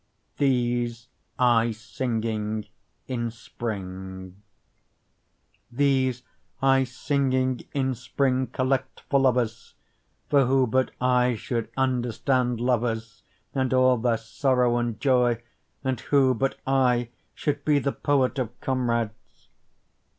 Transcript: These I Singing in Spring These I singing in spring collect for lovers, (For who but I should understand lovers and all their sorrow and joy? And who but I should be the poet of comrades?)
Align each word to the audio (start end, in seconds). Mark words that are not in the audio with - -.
These 0.39 1.09
I 1.37 1.69
Singing 1.69 2.65
in 3.07 3.29
Spring 3.29 4.41
These 5.71 6.23
I 6.59 6.85
singing 6.85 7.61
in 7.71 7.93
spring 7.93 8.47
collect 8.47 9.03
for 9.11 9.19
lovers, 9.19 9.75
(For 10.27 10.45
who 10.47 10.65
but 10.65 10.89
I 10.99 11.35
should 11.35 11.69
understand 11.77 12.59
lovers 12.59 13.21
and 13.53 13.71
all 13.75 13.95
their 13.97 14.17
sorrow 14.17 14.77
and 14.77 14.99
joy? 14.99 15.43
And 15.83 15.99
who 15.99 16.33
but 16.33 16.55
I 16.65 17.09
should 17.35 17.63
be 17.63 17.77
the 17.77 17.91
poet 17.91 18.39
of 18.39 18.59
comrades?) 18.59 19.49